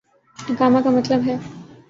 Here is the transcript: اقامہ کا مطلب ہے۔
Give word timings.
اقامہ 0.37 0.79
کا 0.83 0.89
مطلب 0.89 1.27
ہے۔ 1.27 1.37